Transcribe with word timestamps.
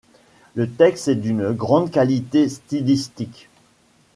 Le 0.55 0.67
texte 0.67 1.09
est 1.09 1.15
d’une 1.15 1.51
grande 1.51 1.91
qualité 1.91 2.49
stylistique. 2.49 3.49